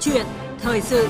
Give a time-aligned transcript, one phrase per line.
[0.00, 0.26] chuyện
[0.58, 1.08] thời sự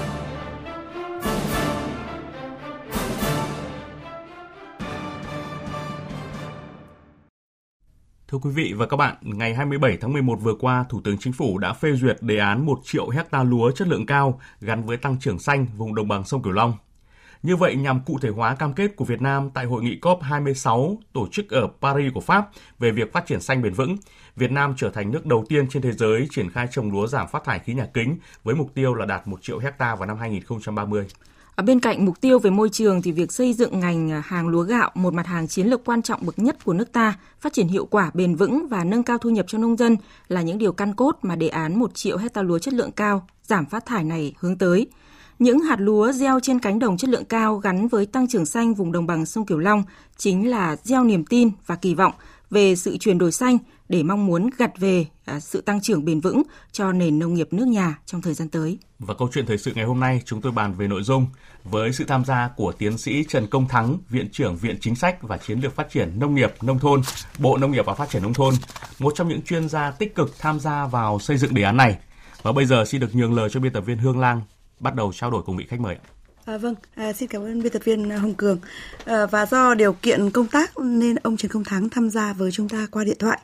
[8.28, 11.32] Thưa quý vị và các bạn, ngày 27 tháng 11 vừa qua, Thủ tướng Chính
[11.32, 14.96] phủ đã phê duyệt đề án 1 triệu hecta lúa chất lượng cao gắn với
[14.96, 16.72] tăng trưởng xanh vùng đồng bằng sông Cửu Long.
[17.42, 20.96] Như vậy nhằm cụ thể hóa cam kết của Việt Nam tại hội nghị COP26
[21.12, 22.48] tổ chức ở Paris của Pháp
[22.78, 23.96] về việc phát triển xanh bền vững,
[24.36, 27.28] Việt Nam trở thành nước đầu tiên trên thế giới triển khai trồng lúa giảm
[27.28, 30.18] phát thải khí nhà kính với mục tiêu là đạt 1 triệu hecta vào năm
[30.18, 31.06] 2030.
[31.54, 34.62] Ở bên cạnh mục tiêu về môi trường thì việc xây dựng ngành hàng lúa
[34.62, 37.68] gạo, một mặt hàng chiến lược quan trọng bậc nhất của nước ta, phát triển
[37.68, 39.96] hiệu quả bền vững và nâng cao thu nhập cho nông dân
[40.28, 43.26] là những điều căn cốt mà đề án 1 triệu hecta lúa chất lượng cao,
[43.42, 44.86] giảm phát thải này hướng tới.
[45.38, 48.74] Những hạt lúa gieo trên cánh đồng chất lượng cao gắn với tăng trưởng xanh
[48.74, 49.82] vùng đồng bằng sông Cửu Long
[50.16, 52.12] chính là gieo niềm tin và kỳ vọng
[52.50, 56.20] về sự chuyển đổi xanh để mong muốn gặt về à, sự tăng trưởng bền
[56.20, 58.78] vững cho nền nông nghiệp nước nhà trong thời gian tới.
[58.98, 61.26] Và câu chuyện thời sự ngày hôm nay chúng tôi bàn về nội dung
[61.64, 65.22] với sự tham gia của tiến sĩ Trần Công Thắng, Viện trưởng Viện Chính sách
[65.22, 67.00] và Chiến lược Phát triển Nông nghiệp Nông thôn,
[67.38, 68.54] Bộ Nông nghiệp và Phát triển Nông thôn,
[68.98, 71.98] một trong những chuyên gia tích cực tham gia vào xây dựng đề án này.
[72.42, 74.42] Và bây giờ xin được nhường lời cho biên tập viên Hương Lang
[74.80, 75.96] bắt đầu trao đổi cùng vị khách mời.
[76.44, 78.58] À, vâng, à, xin cảm ơn biên tập viên Hồng Cường.
[79.04, 82.50] À, và do điều kiện công tác nên ông Trần Công Thắng tham gia với
[82.50, 83.38] chúng ta qua điện thoại.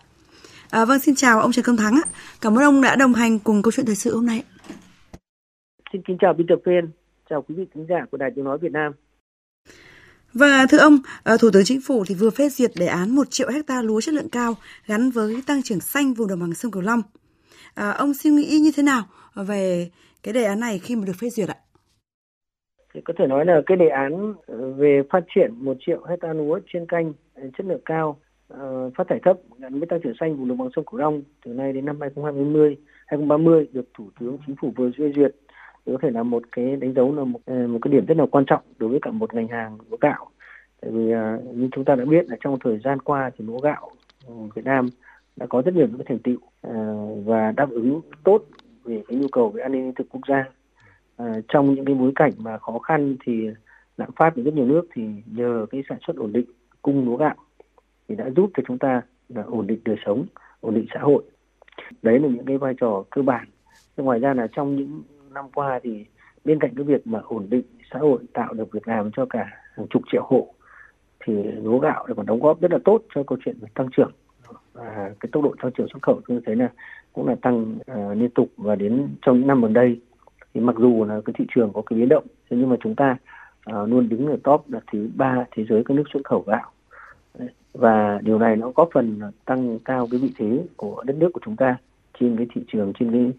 [0.70, 2.00] À, vâng, xin chào ông Trần Công Thắng.
[2.40, 4.42] Cảm ơn ông đã đồng hành cùng câu chuyện thời sự hôm nay.
[5.92, 6.90] Xin kính chào biên tập viên,
[7.30, 8.92] chào quý vị khán giả của Đài Tiếng Nói Việt Nam.
[10.34, 13.30] Và thưa ông, à, Thủ tướng Chính phủ thì vừa phê duyệt đề án 1
[13.30, 16.72] triệu hecta lúa chất lượng cao gắn với tăng trưởng xanh vùng đồng bằng sông
[16.72, 17.02] Cửu Long.
[17.74, 19.02] À, ông suy nghĩ như thế nào
[19.34, 19.90] về
[20.24, 21.56] cái đề án này khi mà được phê duyệt ạ?
[22.94, 26.32] Thì có thể nói là cái đề án ờ, về phát triển một triệu hecta
[26.32, 30.14] lúa chuyên canh ờ, chất lượng cao, ờ, phát thải thấp gắn với tăng trưởng
[30.20, 34.10] xanh vùng đồng bằng sông Cửu Long từ nay đến năm 2020, 2030 được Thủ
[34.20, 35.34] tướng Chính phủ vừa phê duyệt
[35.86, 38.26] thì có thể là một cái đánh dấu là một một cái điểm rất là
[38.30, 40.30] quan trọng đối với cả một ngành hàng lúa gạo.
[40.80, 41.04] Tại vì
[41.54, 43.90] như chúng ta đã biết là trong thời gian qua thì lúa gạo
[44.54, 44.88] Việt Nam
[45.36, 46.38] đã có rất nhiều những cái thành tựu
[47.24, 48.44] và đáp ứng tốt
[48.84, 50.44] về cái nhu cầu về an ninh lương thực quốc gia.
[51.16, 53.48] À, trong những cái bối cảnh mà khó khăn thì
[53.96, 56.46] lạm phát ở rất nhiều nước thì nhờ cái sản xuất ổn định
[56.82, 57.34] cung lúa gạo
[58.08, 60.26] thì đã giúp cho chúng ta là ổn định đời sống
[60.60, 61.22] ổn định xã hội.
[62.02, 63.46] Đấy là những cái vai trò cơ bản.
[63.96, 65.02] Ngoài ra là trong những
[65.34, 66.04] năm qua thì
[66.44, 69.46] bên cạnh cái việc mà ổn định xã hội tạo được việc làm cho cả
[69.76, 70.54] hàng chục triệu hộ
[71.24, 74.12] thì lúa gạo còn đóng góp rất là tốt cho câu chuyện về tăng trưởng
[74.74, 76.68] và cái tốc độ tăng trưởng xuất khẩu tôi thấy là
[77.12, 80.00] cũng là tăng uh, liên tục và đến trong những năm gần đây.
[80.54, 82.94] Thì mặc dù là cái thị trường có cái biến động thế nhưng mà chúng
[82.94, 83.16] ta
[83.70, 86.70] uh, luôn đứng ở top là thứ ba thế giới các nước xuất khẩu gạo.
[87.72, 91.40] Và điều này nó góp phần tăng cao cái vị thế của đất nước của
[91.44, 91.76] chúng ta
[92.20, 93.32] trên cái thị trường trên cái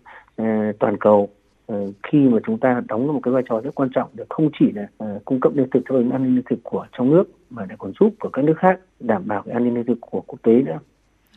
[0.69, 1.29] uh, toàn cầu.
[1.73, 4.49] Uh, khi mà chúng ta đóng một cái vai trò rất quan trọng để không
[4.59, 7.23] chỉ là uh, cung cấp lương thực cho an ninh lương thực của trong nước
[7.49, 9.97] mà để còn giúp của các nước khác đảm bảo cái an ninh lương thực
[10.01, 10.79] của quốc tế nữa.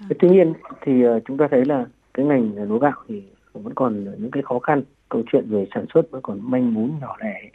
[0.00, 0.18] Vâng.
[0.18, 3.22] Tuy nhiên thì ờ, chúng ta thấy là cái ngành ờ, lúa gạo thì
[3.52, 6.92] vẫn còn những cái khó khăn câu chuyện về sản xuất vẫn còn manh mún
[7.00, 7.50] nhỏ lẻ.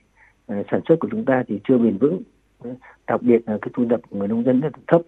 [0.48, 2.22] Ờ, sản xuất của chúng ta thì chưa bền vững.
[3.08, 5.02] Đặc biệt là cái thu nhập của người nông dân rất là thấp.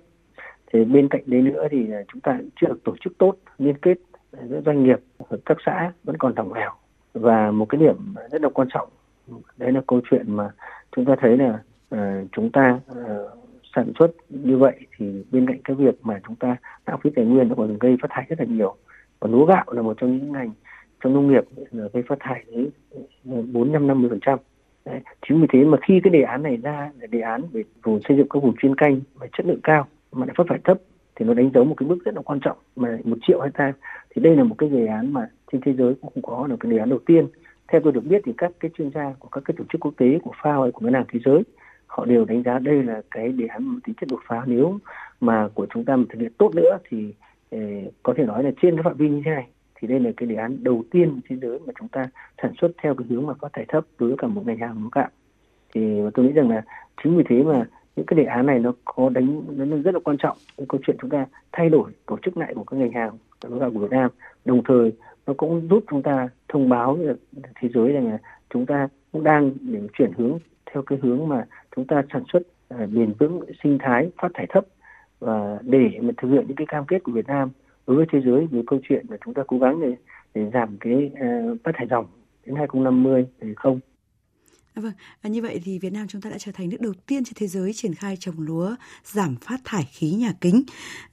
[0.74, 3.98] Thì bên cạnh đấy nữa thì chúng ta chưa được tổ chức tốt liên kết
[4.50, 6.72] giữa doanh nghiệp hợp tác xã vẫn còn đồng lẻo.
[7.14, 7.96] Và một cái điểm
[8.32, 8.90] rất là quan trọng
[9.58, 10.50] đấy là câu chuyện mà
[10.96, 11.60] chúng ta thấy là
[11.96, 13.45] uh, chúng ta uh,
[13.86, 17.26] sản xuất như vậy thì bên cạnh cái việc mà chúng ta lãng phí tài
[17.26, 18.76] nguyên nó còn gây phát thải rất là nhiều.
[19.20, 20.52] Và lúa gạo là một trong những ngành
[21.04, 21.44] trong nông nghiệp
[21.94, 22.70] gây phát thải đến
[23.54, 24.40] bốn năm năm mươi phần trăm.
[25.28, 28.00] Chính vì thế mà khi cái đề án này ra là đề án về vùng
[28.08, 30.78] xây dựng các vùng chuyên canh và chất lượng cao mà lại phát thải thấp
[31.16, 33.74] thì nó đánh dấu một cái bước rất là quan trọng mà một triệu hecta
[34.10, 36.56] thì đây là một cái đề án mà trên thế giới cũng không có là
[36.60, 37.28] cái đề án đầu tiên.
[37.68, 39.94] Theo tôi được biết thì các cái chuyên gia của các cái tổ chức quốc
[39.98, 41.44] tế của FAO hay của ngân hàng thế giới
[41.96, 44.44] họ đều đánh giá đây là cái đề án một tính chất đột phá.
[44.46, 44.80] Nếu
[45.20, 47.14] mà của chúng ta mà thực hiện tốt nữa thì
[47.52, 47.60] ờ,
[48.04, 50.28] có thể nói là trên cái phạm vi như thế này, thì đây là cái
[50.28, 52.06] đề án đầu tiên trên thế giới mà chúng ta
[52.42, 54.84] sản xuất theo cái hướng mà phát thải thấp đối với cả một ngành hàng
[54.84, 55.10] lúa gạo
[55.74, 56.62] thì tôi nghĩ rằng là
[57.04, 57.66] chính vì thế mà
[57.96, 60.82] những cái đề án này nó có đánh, nó rất là quan trọng cái câu
[60.88, 63.80] chuyện chúng ta thay đổi tổ chức lại của các ngành hàng lúa gạo của
[63.80, 64.12] Việt Nam.
[64.46, 64.92] Đồng thời,
[65.28, 66.98] nó cũng giúp chúng ta thông báo
[67.62, 68.18] thế giới rằng là
[68.50, 70.40] chúng ta cũng đang để chuyển hướng
[70.72, 74.46] theo cái hướng mà chúng ta sản xuất uh, bền vững sinh thái phát thải
[74.50, 74.66] thấp
[75.20, 77.50] và để mà thực hiện những cái cam kết của Việt Nam
[77.88, 79.96] đối với thế giới về câu chuyện là chúng ta cố gắng để,
[80.34, 82.06] để giảm cái uh, phát thải dòng
[82.46, 83.80] đến 2050 thì không.
[84.76, 86.94] À, vâng, à, như vậy thì Việt Nam chúng ta đã trở thành nước đầu
[87.06, 90.64] tiên trên thế giới triển khai trồng lúa giảm phát thải khí nhà kính.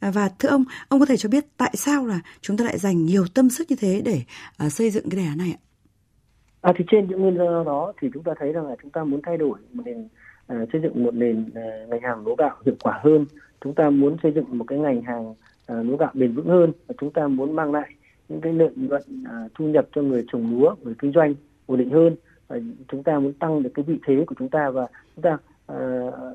[0.00, 2.78] À, và thưa ông, ông có thể cho biết tại sao là chúng ta lại
[2.78, 4.22] dành nhiều tâm sức như thế để
[4.66, 5.60] uh, xây dựng cái đề án này ạ?
[6.60, 9.04] À thì trên những nguyên do đó thì chúng ta thấy rằng là chúng ta
[9.04, 10.08] muốn thay đổi một nền
[10.52, 13.26] À, xây dựng một nền à, ngành hàng lúa gạo hiệu quả hơn,
[13.60, 15.34] chúng ta muốn xây dựng một cái ngành hàng
[15.66, 17.94] à, lúa gạo bền vững hơn và chúng ta muốn mang lại
[18.28, 19.02] những cái lợi nhuận
[19.54, 21.34] thu nhập cho người trồng lúa, người kinh doanh
[21.66, 22.16] ổn định hơn.
[22.48, 22.58] Và
[22.88, 25.38] chúng ta muốn tăng được cái vị thế của chúng ta và chúng ta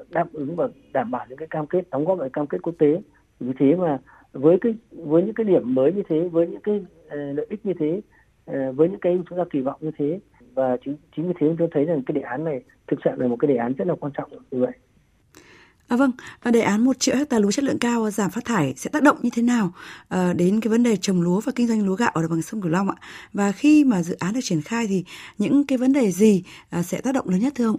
[0.09, 2.73] đáp ứng và đảm bảo những cái cam kết đóng góp lại cam kết quốc
[2.79, 3.01] tế.
[3.39, 3.97] Vì thế mà
[4.33, 6.75] với cái với những cái điểm mới như thế, với những cái
[7.05, 8.01] uh, lợi ích như thế
[8.71, 10.19] với những cái chúng ta kỳ vọng như thế
[10.57, 13.27] và chính chính vì thế tôi thấy rằng cái đề án này thực sự là
[13.27, 14.71] một cái đề án rất là quan trọng như vậy.
[15.87, 16.11] À, vâng,
[16.43, 19.03] và đề án một triệu hecta lúa chất lượng cao giảm phát thải sẽ tác
[19.03, 19.71] động như thế nào
[20.09, 22.41] à, đến cái vấn đề trồng lúa và kinh doanh lúa gạo ở đồng bằng
[22.41, 22.95] sông Cửu Long ạ?
[23.33, 25.03] Và khi mà dự án được triển khai thì
[25.37, 27.77] những cái vấn đề gì à, sẽ tác động lớn nhất thưa ông?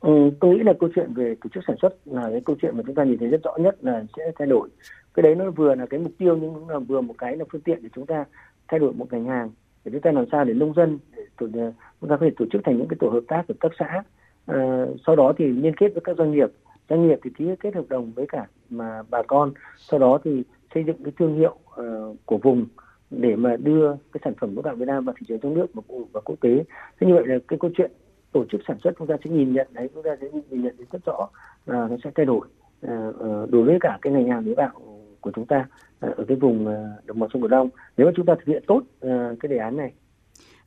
[0.00, 2.76] Ừ, tôi nghĩ là câu chuyện về tổ chức sản xuất là cái câu chuyện
[2.76, 4.68] mà chúng ta nhìn thấy rất rõ nhất là sẽ thay đổi.
[5.14, 7.44] Cái đấy nó vừa là cái mục tiêu nhưng cũng là vừa một cái là
[7.52, 8.24] phương tiện để chúng ta
[8.68, 9.50] thay đổi một ngành hàng
[9.86, 12.30] để chúng ta làm sao để nông dân để tổ, ờ, chúng ta có thể
[12.36, 14.02] tổ chức thành những cái tổ hợp tác hợp tác xã.
[14.46, 16.50] À, sau đó thì liên kết với các doanh nghiệp.
[16.88, 19.52] Doanh nghiệp thì ký kết hợp đồng với cả mà bà con.
[19.76, 20.42] Sau đó thì
[20.74, 22.66] xây dựng cái thương hiệu uh, của vùng
[23.10, 25.66] để mà đưa cái sản phẩm lúa gạo Việt Nam vào thị trường trong nước
[25.74, 26.64] và, và quốc tế.
[27.00, 27.90] Thế như vậy là cái câu chuyện
[28.32, 30.74] tổ chức sản xuất chúng ta sẽ nhìn nhận đấy chúng ta sẽ nhìn nhận
[30.92, 31.28] rất rõ
[31.66, 32.40] là nó sẽ thay đổi
[32.86, 34.95] uh, đối với cả cái ngành hàng lúa gạo
[35.26, 35.66] của chúng ta
[36.00, 36.74] ờ, ở cái vùng ờ,
[37.04, 39.58] đồng bằng sông Cửu Long nếu mà chúng ta thực hiện tốt ờ, cái đề
[39.58, 39.92] án này.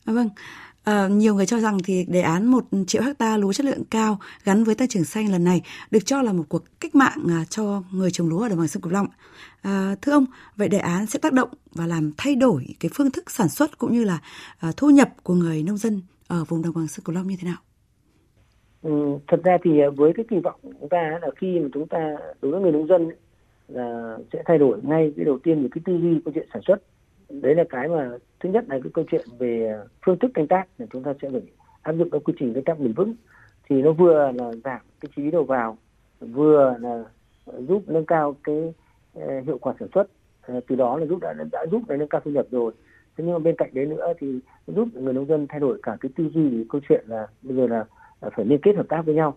[0.04, 0.28] À, vâng.
[0.84, 4.18] À, nhiều người cho rằng thì đề án một triệu hecta lúa chất lượng cao
[4.44, 7.82] gắn với tăng trưởng xanh lần này được cho là một cuộc cách mạng cho
[7.92, 9.06] người trồng lúa ở đồng bằng sông Cửu Long.
[9.62, 10.24] À, thưa ông,
[10.56, 13.78] vậy đề án sẽ tác động và làm thay đổi cái phương thức sản xuất
[13.78, 14.18] cũng như là
[14.60, 17.36] à, thu nhập của người nông dân ở vùng đồng bằng sông Cửu Long như
[17.40, 17.58] thế nào?
[18.82, 21.88] Ừ, thật ra thì với cái kỳ vọng của chúng ta là khi mà chúng
[21.88, 23.10] ta đối với người nông dân
[23.72, 26.62] là sẽ thay đổi ngay cái đầu tiên về cái tư duy câu chuyện sản
[26.62, 26.82] xuất.
[27.30, 30.64] Đấy là cái mà thứ nhất là cái câu chuyện về phương thức canh tác
[30.78, 31.42] là chúng ta sẽ phải
[31.82, 33.14] áp dụng các quy trình canh tác bền vững.
[33.68, 35.78] Thì nó vừa là giảm cái chi phí đầu vào,
[36.20, 37.04] vừa là
[37.68, 38.72] giúp nâng cao cái
[39.14, 40.08] ờ, hiệu quả sản xuất.
[40.42, 42.72] Ờ, từ đó là giúp đã đã giúp để nâng cao thu nhập rồi.
[43.16, 45.96] Thế nhưng mà bên cạnh đấy nữa thì giúp người nông dân thay đổi cả
[46.00, 47.84] cái tư duy cái câu chuyện là bây giờ là
[48.20, 49.36] ờ, phải liên kết hợp tác với nhau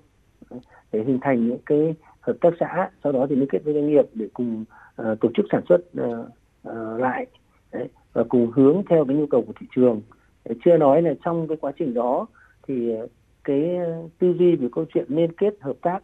[0.91, 3.87] để hình thành những cái hợp tác xã sau đó thì liên kết với doanh
[3.87, 4.65] nghiệp để cùng
[5.01, 6.27] uh, tổ chức sản xuất uh,
[6.69, 7.27] uh, lại.
[7.71, 10.01] Đấy, và cùng hướng theo cái nhu cầu của thị trường.
[10.45, 12.27] Đấy, chưa nói là trong cái quá trình đó
[12.67, 12.91] thì
[13.43, 13.77] cái
[14.19, 15.99] tư duy về câu chuyện liên kết hợp tác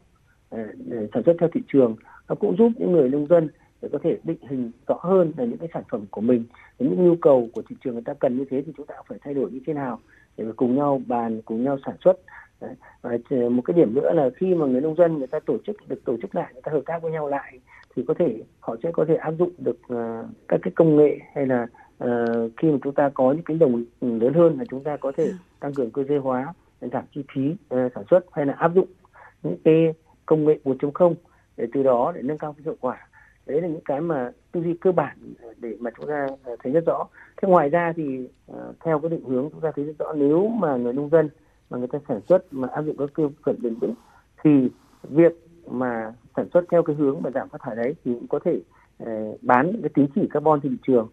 [0.77, 1.95] để sản xuất theo thị trường
[2.29, 3.49] nó cũng giúp những người nông dân
[3.81, 6.43] để có thể định hình rõ hơn là những cái sản phẩm của mình
[6.79, 9.17] những nhu cầu của thị trường người ta cần như thế thì chúng ta phải
[9.21, 9.99] thay đổi như thế nào
[10.39, 12.19] để cùng nhau bàn cùng nhau sản xuất
[12.61, 12.75] Đấy.
[13.01, 13.17] Và
[13.51, 16.05] một cái điểm nữa là khi mà người nông dân người ta tổ chức được
[16.05, 17.59] tổ chức lại người ta hợp tác với nhau lại
[17.95, 21.19] thì có thể họ sẽ có thể áp dụng được uh, các cái công nghệ
[21.35, 21.67] hay là
[22.03, 25.11] uh, khi mà chúng ta có những cánh đồng lớn hơn là chúng ta có
[25.17, 25.33] thể ừ.
[25.59, 28.87] tăng cường cơ giới hóa giảm chi phí uh, sản xuất hay là áp dụng
[29.43, 29.93] những cái
[30.25, 31.13] công nghệ 4.0
[31.57, 33.07] để từ đó để nâng cao cái hiệu quả
[33.49, 36.55] đấy là những cái mà tư duy cơ bản ờ, để mà chúng ta ờ,
[36.63, 37.07] thấy rất rõ.
[37.41, 40.47] Thế ngoài ra thì ờ, theo cái định hướng chúng ta thấy rất rõ, nếu
[40.47, 41.29] mà người nông dân
[41.69, 43.93] mà người ta sản xuất mà áp dụng các tiêu chuẩn bền vững,
[44.43, 44.69] thì
[45.03, 45.33] việc
[45.67, 48.61] mà sản xuất theo cái hướng mà giảm phát thải đấy thì cũng có thể
[49.41, 51.09] bán cái tín chỉ carbon trên thị trường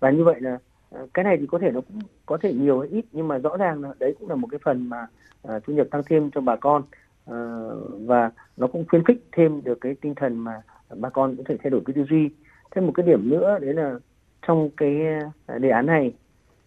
[0.00, 0.58] và như vậy là
[1.14, 3.56] cái này thì có thể nó cũng có thể nhiều hay ít, nhưng mà rõ
[3.56, 5.06] ràng là đấy cũng là một cái phần mà
[5.44, 6.82] thu nhập tăng thêm cho bà con
[8.06, 10.62] và nó cũng khuyến khích thêm được cái tinh thần mà
[10.96, 12.30] bà con có thể thay đổi cái tư duy.
[12.70, 13.98] Thêm một cái điểm nữa đấy là
[14.46, 15.06] trong cái
[15.46, 16.12] à, đề án này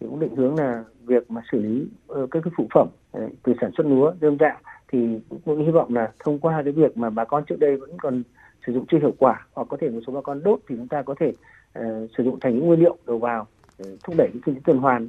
[0.00, 2.88] thì cũng định hướng là việc mà xử lý uh, các cái phụ phẩm
[3.18, 6.72] uh, từ sản xuất lúa dơm dạ thì cũng hy vọng là thông qua cái
[6.72, 8.22] việc mà bà con trước đây vẫn còn
[8.66, 10.88] sử dụng chưa hiệu quả hoặc có thể một số bà con đốt thì chúng
[10.88, 11.32] ta có thể
[11.78, 13.46] uh, sử dụng thành những nguyên liệu đầu vào
[13.78, 15.08] để thúc đẩy cái kinh tế tuần hoàn.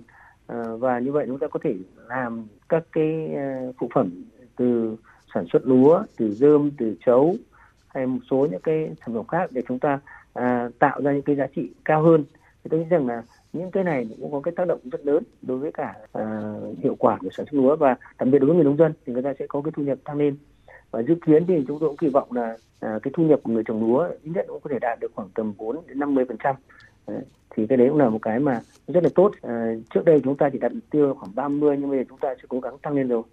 [0.52, 1.76] Uh, và như vậy chúng ta có thể
[2.10, 3.30] làm các cái
[3.70, 4.10] uh, phụ phẩm
[4.56, 4.96] từ
[5.34, 7.36] sản xuất lúa từ dơm từ chấu
[7.94, 10.00] hay một số những cái sản phẩm khác để chúng ta
[10.34, 12.24] à, tạo ra những cái giá trị cao hơn.
[12.64, 13.24] Thì tôi nghĩ rằng là
[13.54, 16.96] những cái này cũng có cái tác động rất lớn đối với cả à, hiệu
[17.00, 19.24] quả của sản xuất lúa và đặc biệt đối với người nông dân thì người
[19.24, 20.38] ta sẽ có cái thu nhập tăng lên.
[20.92, 23.52] Và dự kiến thì chúng tôi cũng kỳ vọng là à, cái thu nhập của
[23.52, 26.26] người trồng lúa ít nhất cũng có thể đạt được khoảng tầm 4 đến 50
[26.28, 26.56] phần trăm.
[27.56, 29.32] Thì cái đấy cũng là một cái mà rất là tốt.
[29.42, 32.20] À, trước đây chúng ta chỉ đặt mục tiêu khoảng 30 nhưng bây giờ chúng
[32.20, 33.24] ta sẽ cố gắng tăng lên rồi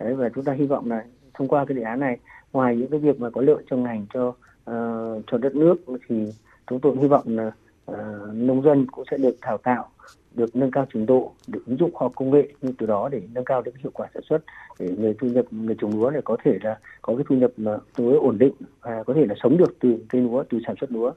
[0.00, 1.04] đấy và chúng ta hy vọng là
[1.34, 2.18] thông qua cái đề án này
[2.52, 5.76] ngoài những cái việc mà có lợi cho ngành cho uh, cho đất nước
[6.08, 6.32] thì
[6.70, 7.52] chúng tôi hy vọng là
[7.90, 7.96] uh,
[8.34, 9.88] nông dân cũng sẽ được đào tạo
[10.34, 13.08] được nâng cao trình độ được ứng dụng khoa học công nghệ nhưng từ đó
[13.08, 14.38] để nâng cao được hiệu quả sản xuất
[14.78, 17.50] để người thu nhập người trồng lúa này có thể là có cái thu nhập
[17.56, 20.58] mà tương đối ổn định và có thể là sống được từ cây lúa từ
[20.66, 21.12] sản xuất lúa.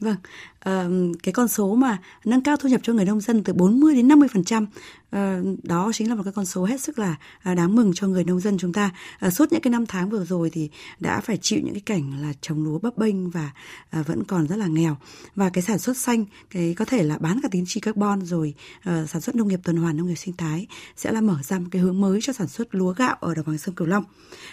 [0.00, 0.16] Vâng,
[0.60, 0.88] à,
[1.22, 4.08] cái con số mà nâng cao thu nhập cho người nông dân từ 40 đến
[4.08, 4.66] 50%
[5.10, 8.06] À, đó chính là một cái con số hết sức là à, đáng mừng cho
[8.08, 8.90] người nông dân chúng ta.
[9.18, 12.22] À, suốt những cái năm tháng vừa rồi thì đã phải chịu những cái cảnh
[12.22, 13.50] là trồng lúa bấp bênh và
[13.90, 14.96] à, vẫn còn rất là nghèo.
[15.34, 18.54] Và cái sản xuất xanh, cái có thể là bán cả tín chi carbon rồi
[18.80, 21.58] à, sản xuất nông nghiệp tuần hoàn, nông nghiệp sinh thái sẽ là mở ra
[21.58, 24.04] một cái hướng mới cho sản xuất lúa gạo ở đồng bằng sông Cửu Long.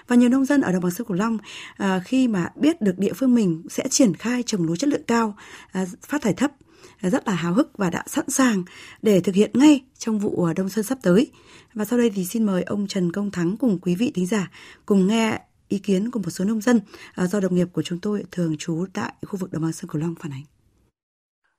[0.08, 1.38] Và nhiều nông dân ở đồng bằng sông Cửu Long
[1.78, 5.04] à, khi mà biết được địa phương mình sẽ triển khai trồng lúa chất lượng
[5.08, 5.36] cao,
[5.72, 6.52] à, phát thải thấp
[7.02, 8.64] rất là háo hức và đã sẵn sàng
[9.02, 11.32] để thực hiện ngay trong vụ ờ, đông xuân sắp tới.
[11.74, 14.52] Và sau đây thì xin mời ông Trần Công Thắng cùng quý vị thính giả
[14.86, 16.82] cùng nghe ý kiến của một số nông dân
[17.16, 19.90] ờ, do đồng nghiệp của chúng tôi thường trú tại khu vực đồng bằng sông
[19.90, 20.44] Cửu Long phản ánh.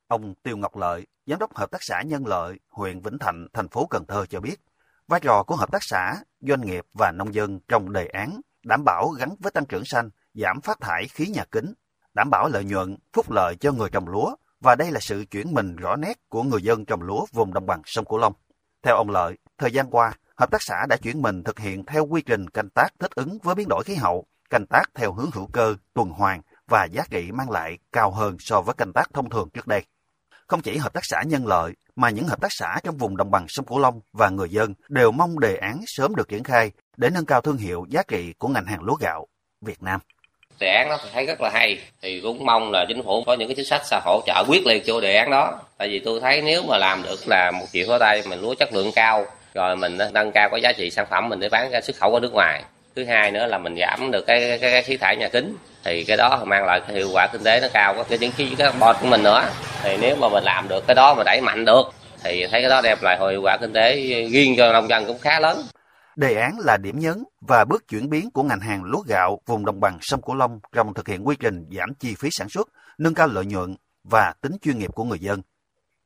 [0.09, 3.69] Ông Tiêu Ngọc Lợi, giám đốc hợp tác xã Nhân Lợi, huyện Vĩnh Thạnh, thành
[3.69, 4.61] phố Cần Thơ cho biết,
[5.09, 8.85] vai trò của hợp tác xã, doanh nghiệp và nông dân trong đề án đảm
[8.85, 11.75] bảo gắn với tăng trưởng xanh, giảm phát thải khí nhà kính,
[12.15, 15.55] đảm bảo lợi nhuận, phúc lợi cho người trồng lúa và đây là sự chuyển
[15.55, 18.33] mình rõ nét của người dân trồng lúa vùng đồng bằng sông Cửu Long.
[18.83, 22.07] Theo ông Lợi, thời gian qua, hợp tác xã đã chuyển mình thực hiện theo
[22.07, 25.31] quy trình canh tác thích ứng với biến đổi khí hậu, canh tác theo hướng
[25.33, 29.13] hữu cơ, tuần hoàn và giá trị mang lại cao hơn so với canh tác
[29.13, 29.85] thông thường trước đây.
[30.47, 33.31] Không chỉ hợp tác xã nhân lợi, mà những hợp tác xã trong vùng đồng
[33.31, 36.73] bằng sông Cửu Long và người dân đều mong đề án sớm được triển khai
[36.97, 39.27] để nâng cao thương hiệu giá trị của ngành hàng lúa gạo
[39.61, 40.01] Việt Nam
[40.61, 41.79] đề án đó thấy rất là hay.
[42.03, 44.67] Thì cũng mong là chính phủ có những cái chính sách xã hỗ trợ quyết
[44.67, 45.59] liệt cho đề án đó.
[45.79, 48.55] Tại vì tôi thấy nếu mà làm được là một triệu khối tay mình lúa
[48.55, 51.71] chất lượng cao rồi mình nâng cao cái giá trị sản phẩm mình để bán
[51.71, 52.63] ra xuất khẩu ở nước ngoài.
[52.97, 56.05] Thứ hai nữa là mình giảm được cái cái, cái khí thải nhà kính thì
[56.05, 58.97] cái đó mang lại cái hiệu quả kinh tế nó cao có những khí carbon
[59.01, 59.45] của mình nữa.
[59.83, 61.93] Thì nếu mà mình làm được cái đó mà đẩy mạnh được
[62.25, 63.97] thì thấy cái đó đem lại hiệu quả kinh tế
[64.33, 65.63] riêng cho nông dân cũng khá lớn.
[66.17, 69.65] Đề án là điểm nhấn và bước chuyển biến của ngành hàng lúa gạo vùng
[69.65, 72.69] đồng bằng sông Cửu Long trong thực hiện quy trình giảm chi phí sản xuất,
[72.99, 75.43] nâng cao lợi nhuận và tính chuyên nghiệp của người dân.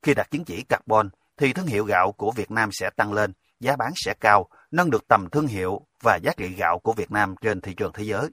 [0.02, 3.32] Khi đạt chứng chỉ carbon thì thương hiệu gạo của Việt Nam sẽ tăng lên,
[3.60, 7.10] giá bán sẽ cao, nâng được tầm thương hiệu và giá trị gạo của Việt
[7.10, 8.28] Nam trên thị trường thế giới.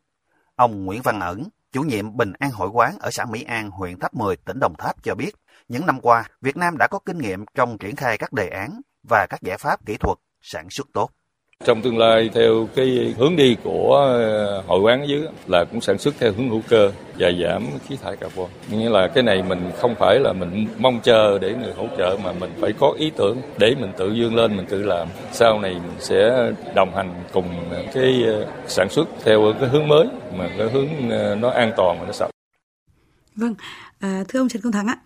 [0.56, 4.00] Ông Nguyễn Văn Ẩn, chủ nhiệm Bình An Hội quán ở xã Mỹ An, huyện
[4.00, 5.32] Tháp 10, tỉnh Đồng Tháp cho biết,
[5.68, 8.82] những năm qua, Việt Nam đã có kinh nghiệm trong triển khai các đề án
[9.10, 11.12] và các giải pháp kỹ thuật sản xuất tốt.
[11.66, 15.82] Trong tương lai theo cái hướng đi của ờ, hội quán ở dưới là cũng
[15.82, 18.50] sản xuất theo hướng hữu cơ và giảm khí thải carbon.
[18.72, 22.18] Nghĩa là cái này mình không phải là mình mong chờ để người hỗ trợ
[22.24, 25.08] mà mình phải có ý tưởng để mình tự dương lên mình tự làm.
[25.32, 27.46] Sau này mình sẽ đồng hành cùng
[27.94, 32.00] cái ờ, sản xuất theo cái hướng mới mà cái hướng ờ, nó an toàn
[32.00, 32.30] và nó sạch.
[33.36, 33.56] Vâng,
[34.00, 34.98] à, thưa ông Trần Công Thắng ạ,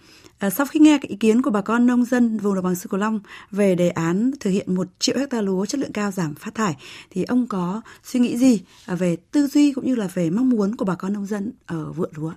[0.42, 2.90] À, sau khi nghe ý kiến của bà con nông dân vùng đồng bằng sông
[2.90, 3.20] Cửu Long
[3.52, 6.74] về đề án thực hiện một triệu hecta lúa chất lượng cao giảm phát thải,
[7.12, 10.50] thì ông có suy nghĩ gì à, về tư duy cũng như là về mong
[10.50, 12.32] muốn của bà con nông dân ở vựa lúa?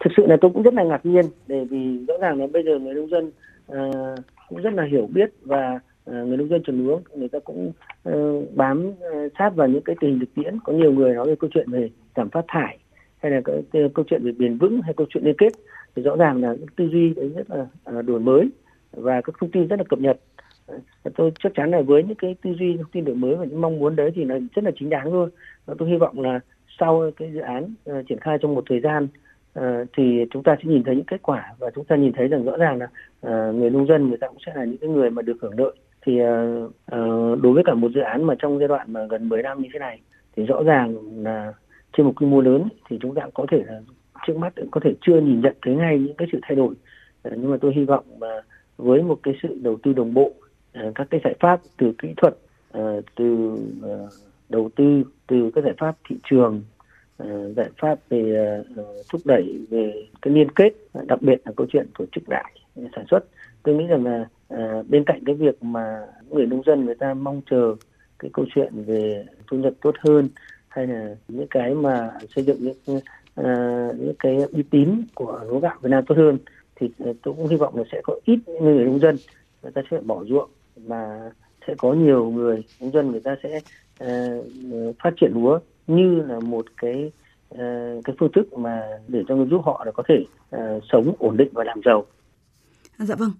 [0.00, 2.62] Thực sự là tôi cũng rất là ngạc nhiên, bởi vì rõ ràng là bây
[2.64, 3.30] giờ người nông dân
[3.68, 3.80] à,
[4.48, 7.72] cũng rất là hiểu biết và à, người nông dân trồng lúa người ta cũng
[8.08, 10.58] uh, bám uh, sát vào những cái tình hình thực tiễn.
[10.64, 12.78] Có nhiều người nói về câu chuyện về giảm phát thải
[13.18, 15.52] hay là cái, cái câu chuyện về bền vững hay câu chuyện liên kết
[15.98, 18.48] thì rõ ràng là tư duy đấy rất là à, đổi mới
[18.92, 20.20] và các thông tin rất là cập nhật.
[21.16, 23.60] Tôi chắc chắn là với những cái tư duy thông tin đổi mới và những
[23.60, 25.30] mong muốn đấy thì là rất là chính đáng thôi.
[25.66, 26.40] Và tôi hy vọng là
[26.78, 29.08] sau cái dự án uh, triển khai trong một thời gian
[29.58, 29.64] uh,
[29.96, 32.44] thì chúng ta sẽ nhìn thấy những kết quả và chúng ta nhìn thấy rằng
[32.44, 32.88] rõ ràng là
[33.26, 35.58] uh, người nông dân người ta cũng sẽ là những cái người mà được hưởng
[35.58, 35.76] lợi.
[36.06, 39.28] Thì uh, uh, đối với cả một dự án mà trong giai đoạn mà gần
[39.28, 40.00] 10 năm như thế này
[40.36, 41.52] thì rõ ràng là
[41.96, 43.80] trên một quy mô lớn thì chúng ta cũng có thể là
[44.26, 46.74] trước mắt có thể chưa nhìn nhận thấy ngay những cái sự thay đổi.
[47.22, 48.42] Ờ, nhưng mà tôi hy vọng mà
[48.76, 50.32] với một cái sự đầu tư đồng bộ
[50.72, 52.36] ờ, các cái giải pháp từ kỹ thuật
[52.70, 53.58] ờ, từ
[54.48, 56.62] đầu tư từ các giải pháp thị trường
[57.56, 58.62] giải pháp về
[59.12, 60.70] thúc đẩy về cái liên kết,
[61.06, 62.52] đặc biệt là câu chuyện tổ chức lại
[62.96, 63.24] sản xuất.
[63.62, 64.26] Tôi nghĩ rằng là
[64.88, 67.74] bên cạnh cái việc mà người nông dân người ta mong chờ
[68.18, 70.28] cái câu chuyện về thu nhập tốt hơn,
[70.68, 73.00] hay là những cái mà xây dựng những
[73.42, 76.38] Ờ, những cái uy tín của lúa gạo Việt Nam tốt hơn
[76.76, 79.16] thì ờ, tôi cũng hy vọng là sẽ có ít người nông dân
[79.62, 80.50] người ta sẽ bỏ ruộng
[80.86, 81.30] mà
[81.66, 83.60] sẽ có nhiều người nông dân người ta sẽ
[84.04, 87.10] uh, phát triển lúa như là một cái
[87.54, 90.24] uh, cái phương thức mà để cho giúp họ là có thể
[90.56, 92.06] uh, sống ổn định và làm giàu.
[92.98, 93.32] Dạ vâng,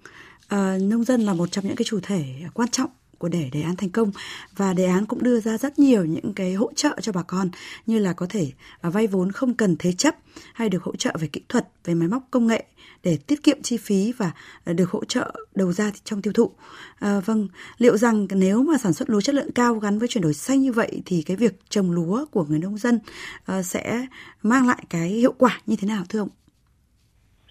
[0.49, 2.25] à, nông dân là một trong những cái chủ thể
[2.55, 4.11] quan trọng của để đề án thành công
[4.57, 7.49] và đề án cũng đưa ra rất nhiều những cái hỗ trợ cho bà con
[7.87, 10.15] như là có thể à, vay vốn không cần thế chấp
[10.55, 12.65] hay được hỗ trợ về kỹ thuật về máy móc công nghệ
[13.05, 14.33] để tiết kiệm chi phí và
[14.65, 16.51] à, được hỗ trợ đầu ra trong tiêu thụ.
[16.99, 17.49] À, vâng,
[17.79, 20.61] liệu rằng nếu mà sản xuất lúa chất lượng cao gắn với chuyển đổi xanh
[20.61, 22.99] như vậy thì cái việc trồng lúa của người nông dân
[23.47, 24.07] à, sẽ
[24.43, 26.29] mang lại cái hiệu quả như thế nào thưa ông?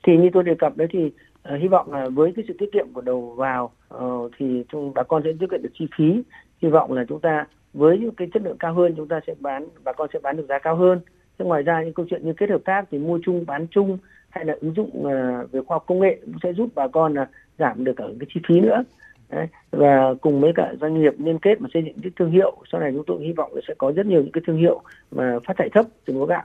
[0.07, 0.99] thì như tôi đề cập đấy thì
[1.47, 4.63] Ờ, hy vọng là với cái sự tiết kiệm của đầu vào ờ, thì
[4.95, 6.23] bà con sẽ tiết kiệm được chi phí.
[6.61, 9.33] Hy vọng là chúng ta với những cái chất lượng cao hơn, chúng ta sẽ
[9.39, 10.99] bán, bà con sẽ bán được giá cao hơn.
[11.39, 13.97] Thế ngoài ra, những câu chuyện như kết hợp tác thì mua chung, bán chung
[14.29, 17.13] hay là ứng dụng ờ, về khoa học công nghệ cũng sẽ giúp bà con
[17.13, 17.27] là
[17.59, 18.83] giảm được ở cái chi phí nữa.
[19.29, 19.47] Đấy.
[19.71, 22.81] và cùng với cả doanh nghiệp liên kết mà xây dựng cái thương hiệu, sau
[22.81, 25.39] này chúng tôi hy vọng là sẽ có rất nhiều những cái thương hiệu mà
[25.47, 26.43] phát thải thấp từ lúa gạo,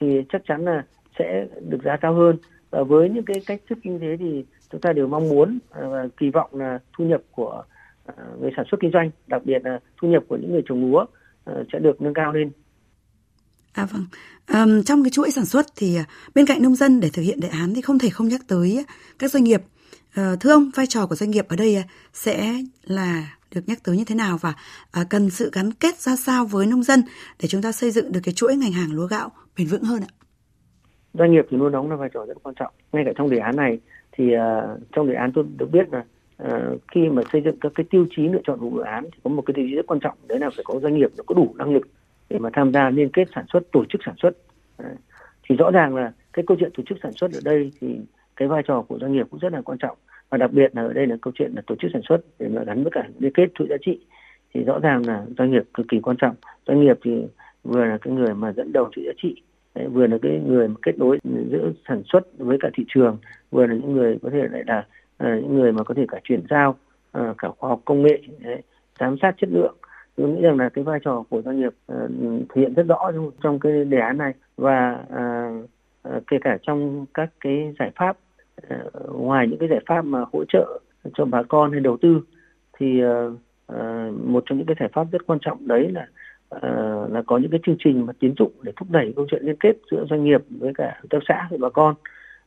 [0.00, 0.84] thì chắc chắn là
[1.18, 2.36] sẽ được giá cao hơn
[2.74, 5.90] và với những cái cách thức như thế thì chúng ta đều mong muốn ờ,
[5.90, 7.62] và kỳ vọng là thu nhập của
[8.04, 10.90] ờ, người sản xuất kinh doanh đặc biệt là thu nhập của những người trồng
[10.90, 11.04] lúa
[11.72, 12.50] sẽ được nâng cao lên
[13.72, 14.06] À vâng,
[14.46, 15.98] à, trong cái chuỗi sản xuất thì
[16.34, 18.84] bên cạnh nông dân để thực hiện đề án thì không thể không nhắc tới
[19.18, 19.62] các doanh nghiệp.
[20.14, 23.96] À, thưa ông, vai trò của doanh nghiệp ở đây sẽ là được nhắc tới
[23.96, 24.54] như thế nào và
[25.10, 27.02] cần sự gắn kết ra sao với nông dân
[27.42, 30.02] để chúng ta xây dựng được cái chuỗi ngành hàng lúa gạo bền vững hơn
[30.02, 30.23] ạ?
[31.14, 32.72] Doanh nghiệp thì luôn đóng là vai trò rất quan trọng.
[32.92, 33.78] Ngay cả trong đề án này
[34.12, 36.04] thì uh, trong đề án tôi được biết là
[36.42, 39.18] uh, khi mà xây dựng các cái tiêu chí lựa chọn vụ dự án thì
[39.24, 40.14] có một cái tiêu chí rất quan trọng.
[40.28, 41.88] Đấy là phải có doanh nghiệp nó có đủ năng lực
[42.30, 44.36] để mà tham gia liên kết sản xuất tổ chức sản xuất.
[44.82, 44.88] Uh,
[45.48, 48.00] thì rõ ràng là cái câu chuyện tổ chức sản xuất ở đây thì
[48.36, 49.96] cái vai trò của doanh nghiệp cũng rất là quan trọng.
[50.30, 52.48] Và đặc biệt là ở đây là câu chuyện là tổ chức sản xuất để
[52.48, 54.00] mà gắn với cả liên kết chuỗi giá trị.
[54.54, 56.34] Thì rõ ràng là doanh nghiệp cực kỳ quan trọng.
[56.66, 57.10] Doanh nghiệp thì
[57.64, 59.42] vừa là cái người mà dẫn đầu chuỗi giá trị.
[59.74, 61.18] Đấy, vừa là cái người mà kết nối
[61.50, 63.18] giữa sản xuất với cả thị trường
[63.50, 66.20] vừa là những người có thể lại là à, những người mà có thể cả
[66.24, 66.76] chuyển giao
[67.12, 68.62] à, cả khoa học công nghệ đấy,
[69.00, 69.76] giám sát chất lượng.
[70.16, 71.96] Tôi nghĩ rằng là cái vai trò của doanh nghiệp à,
[72.54, 73.10] thể hiện rất rõ
[73.42, 75.50] trong, cái đề án này và à,
[76.02, 78.16] à, kể cả trong các cái giải pháp
[78.68, 80.80] à, ngoài những cái giải pháp mà hỗ trợ
[81.14, 82.20] cho bà con hay đầu tư
[82.78, 83.24] thì à,
[83.66, 86.06] à, một trong những cái giải pháp rất quan trọng đấy là
[86.56, 89.42] uh, là có những cái chương trình mà tiến dụng để thúc đẩy câu chuyện
[89.42, 91.94] liên kết giữa doanh nghiệp với cả hợp tác xã với bà con.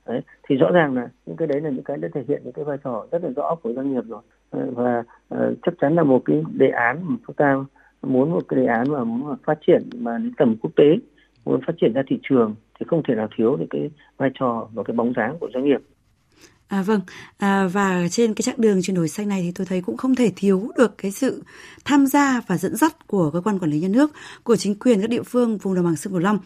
[0.07, 2.53] Đấy thì rõ ràng là những cái đấy là những cái đã thể hiện những
[2.53, 4.21] cái vai trò rất là rõ của doanh nghiệp rồi.
[4.49, 5.03] Ờ, và
[5.35, 7.65] uh, chắc chắn là một cái đề án mà chúng ta
[8.01, 10.97] muốn một cái đề án mà muốn phát triển mà đến tầm quốc tế
[11.45, 14.67] muốn phát triển ra thị trường thì không thể nào thiếu được cái vai trò
[14.73, 15.81] và cái bóng dáng của doanh nghiệp.
[16.67, 17.01] À, vâng,
[17.37, 20.15] à, và trên cái chặng đường chuyển đổi xanh này thì tôi thấy cũng không
[20.15, 21.43] thể thiếu được cái sự
[21.85, 24.11] tham gia và dẫn dắt của cơ quan quản lý nhà nước,
[24.43, 26.39] của chính quyền các địa phương vùng đồng bằng sông Cửu Long.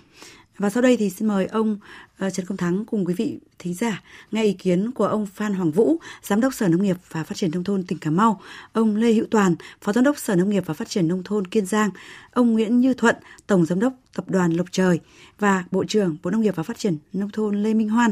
[0.57, 1.77] Và sau đây thì xin mời ông
[2.17, 5.53] ờ, Trần Công Thắng cùng quý vị thính giả nghe ý kiến của ông Phan
[5.53, 8.41] Hoàng Vũ, Giám đốc Sở Nông nghiệp và Phát triển Nông thôn tỉnh Cà Mau,
[8.73, 11.47] ông Lê Hữu Toàn, Phó Giám đốc Sở Nông nghiệp và Phát triển Nông thôn
[11.47, 11.89] Kiên Giang,
[12.31, 13.15] ông Nguyễn Như Thuận,
[13.47, 14.99] Tổng Giám đốc Tập đoàn Lộc Trời
[15.39, 18.11] và Bộ trưởng Bộ Nông nghiệp và Phát triển Nông thôn Lê Minh Hoan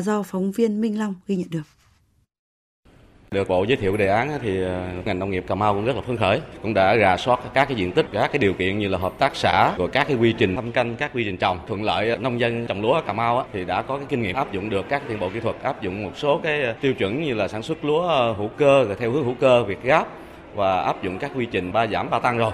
[0.00, 1.62] do phóng viên Minh Long ghi nhận được.
[3.30, 5.96] Được Bộ giới thiệu đề án thì ờ, ngành nông nghiệp Cà Mau cũng rất
[5.96, 8.78] là phấn khởi, cũng đã rà soát các cái diện tích, các cái điều kiện
[8.78, 11.36] như là hợp tác xã, rồi các cái quy trình thâm canh, các quy trình
[11.36, 14.22] trồng thuận lợi nông dân trồng lúa ở Cà Mau thì đã có cái kinh
[14.22, 16.74] nghiệm áp dụng được các tiến bộ kỹ thuật, áp dụng một số cái ờ,
[16.80, 19.64] tiêu chuẩn như là sản xuất lúa ờ, hữu cơ rồi theo hướng hữu cơ,
[19.64, 20.08] việt gáp
[20.54, 22.52] và áp dụng các quy trình ba giảm ba tăng rồi.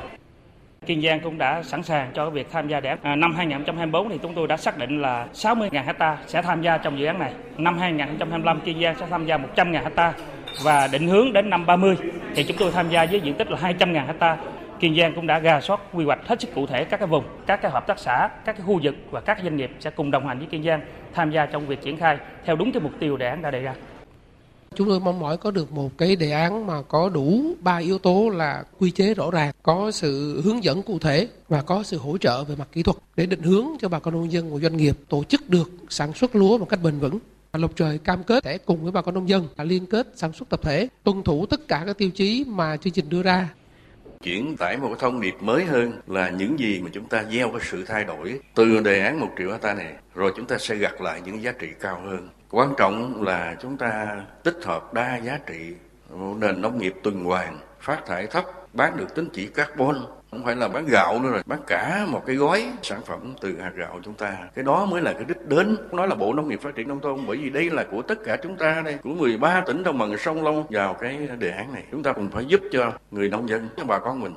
[0.86, 2.98] Kiên Giang cũng đã sẵn sàng cho việc tham gia đề án.
[3.02, 6.78] À, năm 2024 thì chúng tôi đã xác định là 60.000 hecta sẽ tham gia
[6.78, 7.32] trong dự án này.
[7.56, 10.12] Năm 2025 Kiên Giang sẽ tham gia 100.000 hecta
[10.64, 11.96] và định hướng đến năm 30
[12.34, 14.36] thì chúng tôi tham gia với diện tích là 200.000 hecta.
[14.80, 17.24] Kiên Giang cũng đã gà soát quy hoạch hết sức cụ thể các cái vùng,
[17.46, 20.10] các cái hợp tác xã, các cái khu vực và các doanh nghiệp sẽ cùng
[20.10, 20.80] đồng hành với Kiên Giang
[21.14, 23.60] tham gia trong việc triển khai theo đúng cái mục tiêu đề án đã đề
[23.62, 23.74] ra.
[24.76, 27.98] Chúng tôi mong mỏi có được một cái đề án mà có đủ ba yếu
[27.98, 31.98] tố là quy chế rõ ràng, có sự hướng dẫn cụ thể và có sự
[31.98, 34.58] hỗ trợ về mặt kỹ thuật để định hướng cho bà con nông dân và
[34.58, 37.18] doanh nghiệp tổ chức được sản xuất lúa một cách bền vững.
[37.52, 40.48] Lộc Trời cam kết sẽ cùng với bà con nông dân liên kết sản xuất
[40.48, 43.48] tập thể, tuân thủ tất cả các tiêu chí mà chương trình đưa ra
[44.24, 47.50] chuyển tải một cái thông điệp mới hơn là những gì mà chúng ta gieo
[47.50, 50.74] cái sự thay đổi từ đề án một triệu hecta này, rồi chúng ta sẽ
[50.74, 52.28] gặt lại những giá trị cao hơn.
[52.50, 55.74] Quan trọng là chúng ta tích hợp đa giá trị
[56.10, 59.96] một nền nông nghiệp tuần hoàn, phát thải thấp, bán được tính chỉ carbon
[60.30, 63.60] không phải là bán gạo nữa rồi bán cả một cái gói sản phẩm từ
[63.60, 64.38] hạt gạo chúng ta.
[64.54, 65.76] Cái đó mới là cái đích đến.
[65.92, 68.18] Nói là bộ nông nghiệp phát triển nông thôn bởi vì đây là của tất
[68.24, 71.72] cả chúng ta đây của 13 tỉnh đồng bằng sông Long vào cái đề án
[71.72, 71.84] này.
[71.90, 74.34] Chúng ta cũng phải giúp cho người nông dân cho bà con mình.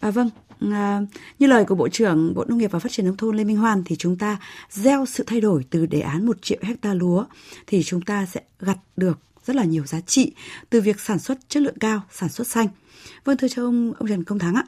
[0.00, 0.30] À vâng,
[0.72, 1.00] à,
[1.38, 3.56] như lời của Bộ trưởng Bộ Nông nghiệp và Phát triển Nông thôn Lê Minh
[3.56, 4.38] Hoan thì chúng ta
[4.70, 7.24] gieo sự thay đổi từ đề án 1 triệu hecta lúa
[7.66, 10.34] thì chúng ta sẽ gặt được rất là nhiều giá trị
[10.70, 12.66] từ việc sản xuất chất lượng cao, sản xuất xanh.
[13.24, 14.64] Vâng thưa cho ông ông Trần Công Thắng ạ,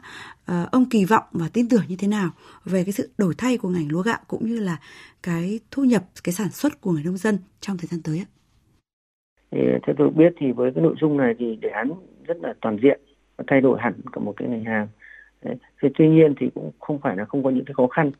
[0.47, 2.31] à, ông kỳ vọng và tin tưởng như thế nào
[2.65, 4.77] về cái sự đổi thay của ngành lúa gạo cũng như là
[5.23, 8.29] cái thu nhập, cái sản xuất của người nông dân trong thời gian tới ạ?
[9.87, 11.93] Theo tôi biết thì với cái nội dung này thì đề án
[12.27, 13.01] rất là toàn diện
[13.37, 14.89] và thay đổi hẳn cả một cái ngành hàng
[15.83, 18.11] Thế tuy nhiên thì cũng không phải là không có những cái khó khăn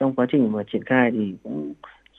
[0.00, 1.72] trong quá trình mà triển khai thì cũng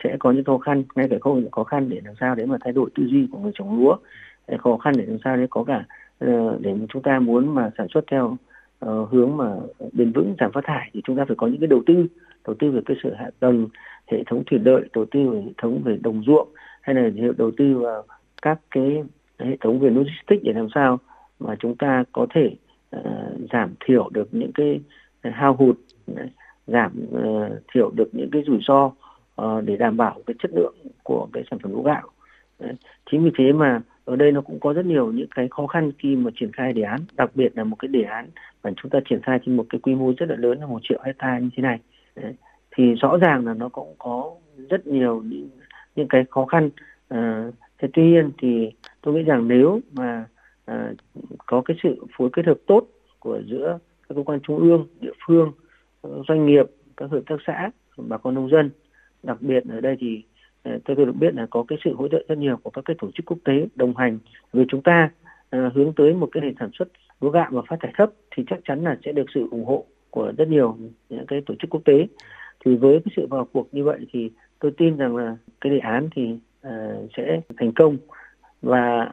[0.04, 2.58] sẽ có những khó khăn ngay cả không khó khăn để làm sao để mà
[2.62, 3.98] thay đổi tư duy của người trồng lúa
[4.60, 5.86] khó khăn để làm sao để có cả
[6.20, 8.38] ờ, để chúng ta muốn mà sản xuất theo
[8.86, 9.56] uh, hướng mà
[9.94, 12.08] bền vững giảm phát thải thì chúng ta phải có những cái đầu tư
[12.48, 13.68] đầu tư về cơ sở hạ tầng
[14.12, 16.48] hệ thống thủy lợi đầu tư về hệ thống về đồng ruộng
[16.82, 18.04] hay là đầu tư vào
[18.42, 19.04] các cái
[19.40, 21.00] hệ thống về logistics để làm sao
[21.40, 22.56] mà chúng ta có thể
[22.96, 23.02] uh,
[23.54, 24.80] giảm thiểu được những cái
[25.24, 25.78] hao hụt
[26.68, 28.86] giảm uh, thiểu được những cái rủi ro.
[28.86, 28.94] uh,
[29.36, 32.08] Ờ, để đảm bảo cái chất lượng của cái sản phẩm lúa gạo
[32.60, 32.74] Đấy.
[33.12, 35.92] chính vì thế mà ở đây nó cũng có rất nhiều những cái khó khăn
[36.00, 38.30] khi mà triển khai đề án đặc biệt là một cái đề án
[38.64, 40.80] mà chúng ta triển khai trên một cái quy mô rất là lớn là một
[40.84, 41.80] triệu hecta như thế này
[42.16, 42.34] Đấy.
[42.72, 44.32] thì rõ ràng là nó cũng có
[44.70, 45.50] rất nhiều những,
[45.96, 46.70] những cái khó khăn
[47.10, 50.26] à, thế tuy nhiên thì tôi nghĩ rằng nếu mà
[50.66, 50.94] à,
[51.46, 52.88] có cái sự phối kết hợp tốt
[53.20, 55.52] của giữa các cơ quan trung ương địa phương
[56.28, 56.66] doanh nghiệp
[56.98, 58.70] các hợp tác xã bà con nông dân
[59.24, 60.24] đặc biệt ở đây thì
[60.64, 62.82] ờ, tôi tôi được biết là có cái sự hỗ trợ rất nhiều của các
[62.86, 64.20] cái tổ chức quốc tế đồng hành.
[64.54, 65.10] Vì chúng ta
[65.50, 66.88] à, hướng tới một cái nền sản xuất
[67.22, 69.86] lúa gạo và phát thải thấp thì chắc chắn là sẽ được sự ủng hộ
[70.10, 70.78] của rất nhiều
[71.10, 72.08] những cái tổ chức quốc tế.
[72.66, 75.80] Thì với cái sự vào cuộc như vậy thì tôi tin rằng là cái đề
[75.80, 77.98] án thì ờ, sẽ thành công.
[78.62, 79.12] Và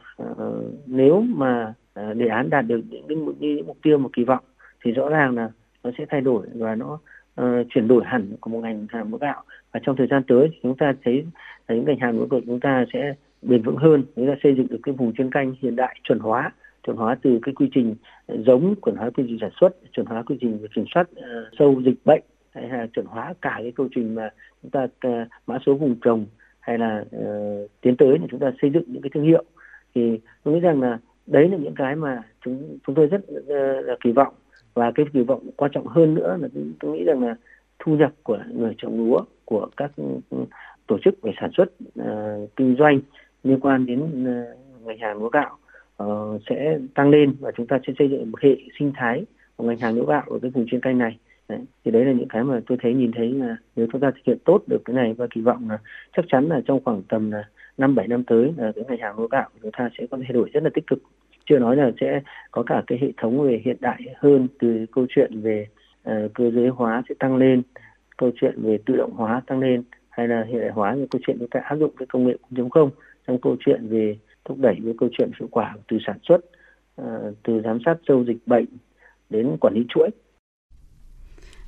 [0.85, 4.43] nếu mà đề án đạt được những cái những mục tiêu mà kỳ vọng
[4.83, 5.49] thì rõ ràng là
[5.83, 6.99] nó sẽ thay đổi và nó
[7.41, 9.43] uh, chuyển đổi hẳn của một ngành hàng lúa gạo.
[9.71, 11.25] Và trong thời gian tới thì chúng ta thấy
[11.67, 14.03] là những ngành hàng lúa của chúng ta sẽ bền vững hơn.
[14.15, 16.51] Chúng ta xây dựng được cái vùng chuyên canh hiện đại chuẩn hóa
[16.83, 17.95] chuẩn hóa từ cái quy trình
[18.27, 21.81] giống chuẩn hóa quy trình sản xuất chuẩn hóa quy trình kiểm soát uh, sâu
[21.85, 24.29] dịch bệnh hay là chuẩn hóa cả cái câu trình mà
[24.61, 26.25] chúng ta uh, mã số vùng trồng
[26.59, 29.43] hay là uh, tiến tới để chúng ta xây dựng những cái thương hiệu.
[29.95, 33.85] Thì tôi nghĩ rằng là đấy là những cái mà chúng chúng tôi rất uh,
[33.85, 34.33] là kỳ vọng
[34.73, 36.47] và cái kỳ vọng quan trọng hơn nữa là
[36.79, 37.35] tôi nghĩ rằng là
[37.79, 40.37] thu nhập của người trồng lúa của các ừ,
[40.87, 42.99] tổ chức về sản xuất uh, kinh doanh
[43.43, 45.57] liên quan đến uh, ngành hàng lúa gạo
[46.03, 49.63] uh, sẽ tăng lên và chúng ta sẽ xây dựng một hệ sinh thái của
[49.63, 51.17] ngành hàng lúa gạo ở cái vùng chuyên canh này
[51.49, 51.59] đấy.
[51.85, 54.21] thì đấy là những cái mà tôi thấy nhìn thấy là nếu chúng ta thực
[54.25, 55.77] hiện tốt được cái này và kỳ vọng là
[56.17, 57.43] chắc chắn là trong khoảng tầm là
[57.77, 60.33] năm bảy năm tới là cái ngành hàng lúa gạo chúng ta sẽ có thay
[60.33, 60.99] đổi rất là tích cực
[61.51, 65.05] chưa nói là sẽ có cả cái hệ thống về hiện đại hơn từ câu
[65.09, 65.67] chuyện về
[66.09, 67.61] uh, cơ giới hóa sẽ tăng lên
[68.17, 71.21] câu chuyện về tự động hóa tăng lên hay là hiện đại hóa những câu
[71.27, 72.89] chuyện chúng ta áp dụng cái công nghệ 4.0
[73.27, 76.39] trong câu chuyện về thúc đẩy cái câu chuyện hiệu quả từ sản xuất
[77.01, 78.65] uh, từ giám sát sâu dịch bệnh
[79.29, 80.09] đến quản lý chuỗi.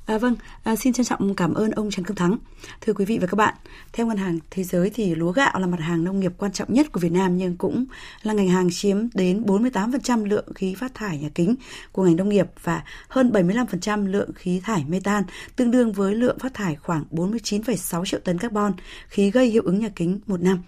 [0.06, 2.36] À, vâng, à, xin trân trọng cảm ơn ông Trần Công Thắng.
[2.80, 3.54] Thưa quý vị và các bạn,
[3.92, 6.74] theo Ngân hàng Thế giới thì lúa gạo là mặt hàng nông nghiệp quan trọng
[6.74, 7.84] nhất của Việt Nam nhưng cũng
[8.22, 11.54] là ngành hàng chiếm đến 48% lượng khí phát thải nhà kính
[11.92, 15.24] của ngành nông nghiệp và hơn 75% lượng khí thải metan,
[15.56, 18.72] tương đương với lượng phát thải khoảng 49,6 triệu tấn carbon,
[19.08, 20.62] khí gây hiệu ứng nhà kính một năm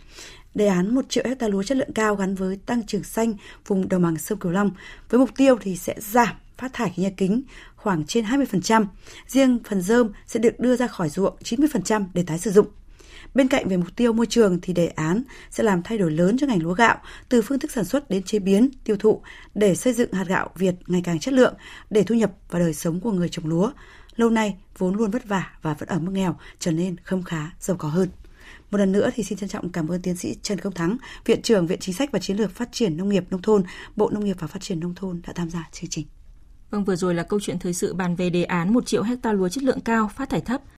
[0.55, 3.35] đề án 1 triệu hecta lúa chất lượng cao gắn với tăng trưởng xanh
[3.67, 4.71] vùng đồng bằng sông Cửu Long
[5.11, 7.43] với mục tiêu thì sẽ giảm phát thải khí nhà kính
[7.87, 8.87] khoảng trên 20%.
[9.27, 12.67] Riêng phần dơm sẽ được đưa ra khỏi ruộng 90% để tái sử dụng.
[13.35, 16.39] Bên cạnh về mục tiêu môi trường thì đề án sẽ làm thay đổi lớn
[16.39, 16.97] cho ngành lúa gạo
[17.29, 19.23] từ phương thức sản xuất đến chế biến, tiêu thụ
[19.55, 21.55] để xây dựng hạt gạo Việt ngày càng chất lượng
[21.91, 23.71] để thu nhập và đời sống của người trồng lúa.
[24.17, 27.51] Lâu nay vốn luôn vất vả và vẫn ở mức nghèo trở nên khâm khá
[27.61, 28.09] giàu có hơn.
[28.71, 31.43] Một lần nữa thì xin trân trọng cảm ơn tiến sĩ Trần Công Thắng, Viện
[31.43, 33.63] trưởng Viện Chính sách và Chiến lược Phát triển Nông nghiệp Nông thôn,
[33.97, 36.07] Bộ Nông nghiệp và Phát triển Nông thôn đã tham gia chương trình.
[36.71, 39.33] Vâng, vừa rồi là câu chuyện thời sự bàn về đề án 1 triệu hecta
[39.33, 40.61] lúa chất lượng cao phát thải thấp.